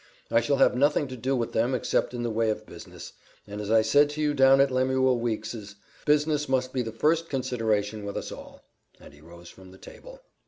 I 0.31 0.41
shall 0.41 0.55
have 0.57 0.73
nothing 0.75 1.07
to 1.09 1.15
do 1.15 1.35
with 1.35 1.51
them 1.51 1.75
except 1.75 2.15
in 2.15 2.23
the 2.23 2.31
way 2.31 2.49
of 2.49 2.65
business, 2.65 3.13
and 3.45 3.61
as 3.61 3.69
I 3.69 3.83
said 3.83 4.09
to 4.09 4.21
you 4.21 4.33
down 4.33 4.59
at 4.59 4.71
Lemuel 4.71 5.19
Weeks's, 5.19 5.75
business 6.07 6.49
must 6.49 6.73
be 6.73 6.81
the 6.81 6.91
first 6.91 7.29
consideration 7.29 8.03
with 8.03 8.17
us 8.17 8.31
all," 8.31 8.63
and 8.99 9.13
he 9.13 9.21
rose 9.21 9.49
from 9.49 9.69
the 9.69 9.77
table. 9.77 10.23